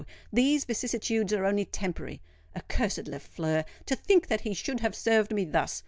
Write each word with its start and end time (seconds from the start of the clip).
These 0.33 0.65
vicissitudes 0.65 1.31
are 1.31 1.45
only 1.45 1.63
temporary. 1.65 2.21
Accursed 2.55 3.05
Lafleur! 3.07 3.65
To 3.85 3.95
think 3.95 4.29
that 4.29 4.41
he 4.41 4.55
should 4.55 4.79
have 4.79 4.95
served 4.95 5.31
me 5.31 5.45
thus! 5.45 5.79